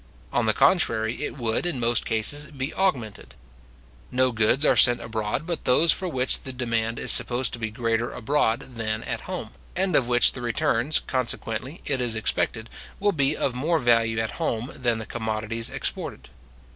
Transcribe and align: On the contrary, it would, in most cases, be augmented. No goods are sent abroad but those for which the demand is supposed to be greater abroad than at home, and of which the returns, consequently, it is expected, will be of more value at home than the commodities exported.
On 0.33 0.47
the 0.47 0.53
contrary, 0.55 1.23
it 1.23 1.37
would, 1.37 1.63
in 1.63 1.79
most 1.79 2.07
cases, 2.07 2.47
be 2.47 2.73
augmented. 2.73 3.35
No 4.09 4.31
goods 4.31 4.65
are 4.65 4.75
sent 4.75 4.99
abroad 4.99 5.45
but 5.45 5.63
those 5.65 5.91
for 5.91 6.09
which 6.09 6.39
the 6.41 6.51
demand 6.51 6.97
is 6.97 7.11
supposed 7.11 7.53
to 7.53 7.59
be 7.59 7.69
greater 7.69 8.11
abroad 8.11 8.77
than 8.77 9.03
at 9.03 9.29
home, 9.29 9.51
and 9.75 9.95
of 9.95 10.07
which 10.07 10.31
the 10.31 10.41
returns, 10.41 10.97
consequently, 10.97 11.81
it 11.85 12.01
is 12.01 12.15
expected, 12.15 12.67
will 12.99 13.11
be 13.11 13.37
of 13.37 13.53
more 13.53 13.77
value 13.77 14.17
at 14.17 14.31
home 14.41 14.71
than 14.75 14.97
the 14.97 15.05
commodities 15.05 15.69
exported. 15.69 16.29